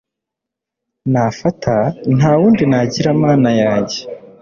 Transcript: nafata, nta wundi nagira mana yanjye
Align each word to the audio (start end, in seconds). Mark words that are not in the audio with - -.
nafata, 1.11 1.75
nta 2.15 2.31
wundi 2.39 2.63
nagira 2.71 3.09
mana 3.23 3.51
yanjye 3.61 3.99